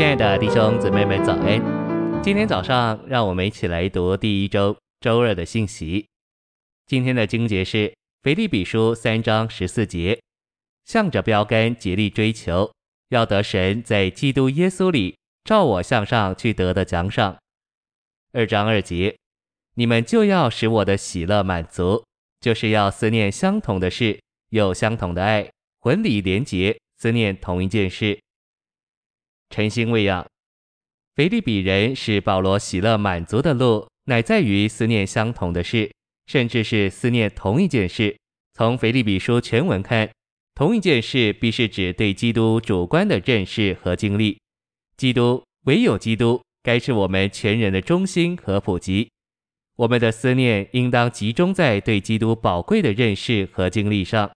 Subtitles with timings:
[0.00, 2.22] 亲爱的弟兄姊妹们，早安！
[2.22, 6.08] 今天早上，让我们一起来读第一周周二的信息。
[6.86, 10.18] 今天的经节是腓立比书三章十四节，
[10.86, 12.72] 向着标杆竭力追求，
[13.10, 17.36] 要得神在基督耶稣里照我向上去得的奖赏。
[18.32, 19.14] 二章二节，
[19.74, 22.02] 你们就要使我的喜乐满足，
[22.40, 28.18] 就是要思念相同的事，有相同的爱，魂里连结，思念同一件事。
[29.50, 30.24] 晨星喂养，
[31.16, 35.90] 腓立比人使保罗喜乐满足的路，乃在于思念相同的事，
[36.28, 38.16] 甚至是思念同一件事。
[38.54, 40.08] 从腓立比书全文看，
[40.54, 44.38] 同一件事必是指对基督主观的认识和经历。
[44.96, 49.10] 基督，唯有基督，该是我们全人的中心和普及。
[49.74, 54.30] 我们的思念应当集中在对基督宝贵的认识和经历上。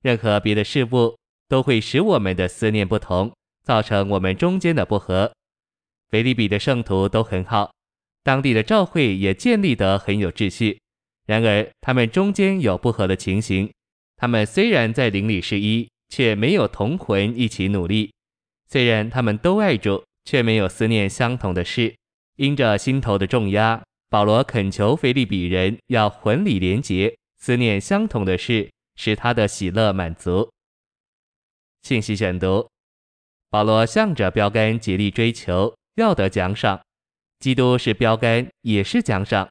[0.00, 1.18] 任何别的事物
[1.48, 3.30] 都会使我们的思念不同。
[3.64, 5.32] 造成我们中间的不和。
[6.10, 7.72] 腓利比的圣徒都很好，
[8.22, 10.78] 当地的教会也建立得很有秩序。
[11.26, 13.68] 然而，他们中间有不和的情形。
[14.16, 18.10] 他们虽然在灵里是一，却没有同魂一起努力；
[18.68, 21.94] 虽然他们都爱主，却没有思念相同的事。
[22.36, 30.50] 因着心头的重压，保罗恳求腓利比人要魂里连结，思念相同的事，使他的喜乐满足。
[31.82, 32.73] 信息选读。
[33.54, 36.80] 保罗向着标杆竭力追求，要得奖赏。
[37.38, 39.48] 基督是标杆，也是奖赏。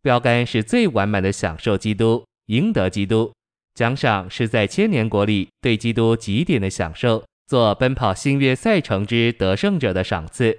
[0.00, 3.30] 标杆是最完满的享受基督，赢得基督；
[3.74, 10.58] 奖赏是在千年国里对基督极点的享受，做奔跑新约赛程之得胜者的赏赐。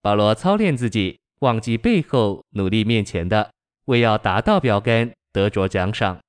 [0.00, 3.50] 保罗操练自己，忘记背后，努力面前的，
[3.86, 6.20] 为要达到标杆，得着奖赏。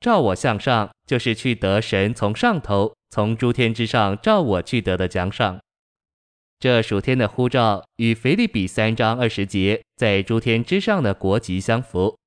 [0.00, 5.60] 照我向上，就是去得神从上头，从诸天之上照我去得的奖赏。
[6.58, 12.18] 这属天的呼召与腓立比三章二十节在诸天之上的国籍相符。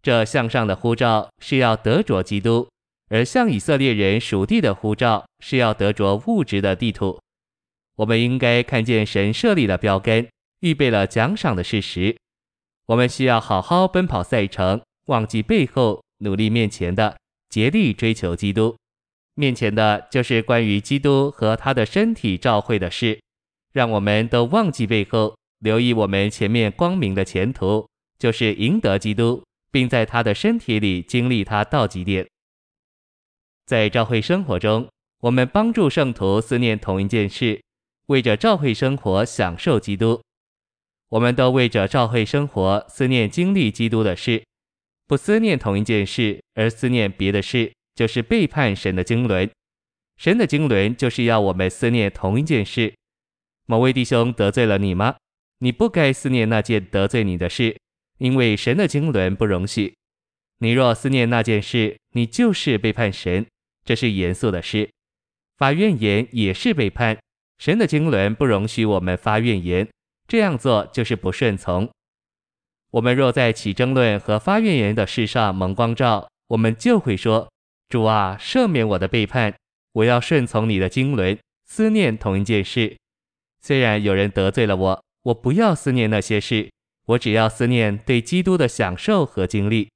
[0.00, 2.66] 这向上的呼召是要得着基督，
[3.10, 7.20] 而向以色列人属地的呼召是要得着物质的地图。
[7.96, 10.26] 我们应该看见神设立了标杆，
[10.60, 12.16] 预备了奖赏的事实。
[12.86, 16.02] 我们需要好好奔跑赛程，忘记背后。
[16.20, 17.18] 努力面前的，
[17.50, 18.74] 竭力追求基督。
[19.34, 23.20] 面前的就是关于基督和他的身体召会的事。
[23.72, 27.88] 让我们都忘记背后，留意我们前面光明的前途，
[28.18, 32.26] 就是赢得基督，并在他的身体里经历他到极点。
[33.64, 34.88] 在召会生活中，
[35.20, 37.62] 我们帮助圣徒思念同一件事，
[38.06, 40.20] 为着召会生活享受基督。
[41.08, 44.42] 我们都为着召会生活思念经历基督的事。
[45.06, 49.50] 不思念同一件事，而思念别的事，就是背叛神的经纶。
[50.16, 52.94] 神的经纶就是要我们思念同一件事。
[53.66, 55.16] 某位弟兄得罪了你吗？
[55.58, 57.76] 你不该思念那件得罪你的事，
[58.18, 59.94] 因为神的经纶不容许。
[60.58, 63.46] 你若思念那件事，你就是背叛神，
[63.84, 64.90] 这是严肃的事。
[65.56, 67.18] 发怨言也是背叛，
[67.58, 69.88] 神的经纶不容许我们发怨言，
[70.26, 71.88] 这样做就是不顺从。
[72.90, 77.48] 我们若在起争论和发怨言的事上蒙光照，我们就会说
[77.92, 79.54] ：“主啊，赦免我的背叛，
[79.92, 82.96] 我要顺从你的经纶，思念同一件事。
[83.60, 86.70] 虽然有人得罪了我，我不要思念那些事，
[87.04, 89.90] 我只要思念对基督的享受和经历。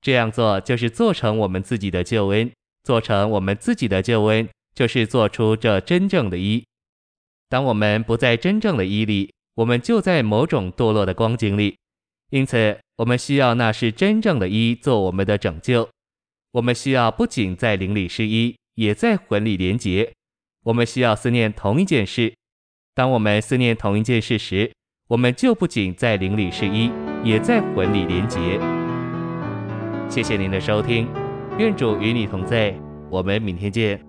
[0.00, 2.52] 这样做就是做成我们自己的救恩，
[2.84, 6.64] 做成我们自己的救恩，就是做出这真正的一。
[7.48, 11.76] 当我们不在真正的一里，我们就在某种堕落的光景里。”
[12.30, 15.88] 因此，我们需要那是真正的一做我们的拯救。
[16.52, 20.12] 我们需要不仅在灵里是一，也在魂里连结。
[20.64, 22.34] 我们需要思念同一件事。
[22.94, 24.72] 当我们思念同一件事时，
[25.08, 26.90] 我们就不仅在灵里是一，
[27.22, 28.58] 也在魂里连结。
[30.08, 31.06] 谢谢您的收听，
[31.58, 32.74] 愿主与你同在。
[33.10, 34.07] 我们明天见。